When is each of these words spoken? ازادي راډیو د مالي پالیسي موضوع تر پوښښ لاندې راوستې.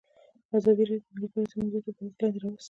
ازادي 0.57 0.83
راډیو 0.89 1.03
د 1.03 1.07
مالي 1.13 1.27
پالیسي 1.33 1.55
موضوع 1.61 1.81
تر 1.85 1.91
پوښښ 1.97 2.17
لاندې 2.21 2.39
راوستې. 2.41 2.59